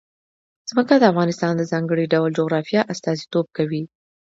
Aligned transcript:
ځمکه 0.69 0.93
د 0.97 1.03
افغانستان 1.11 1.53
د 1.57 1.61
ځانګړي 1.71 2.05
ډول 2.13 2.29
جغرافیه 2.39 2.81
استازیتوب 2.93 3.45
کوي. 3.57 3.83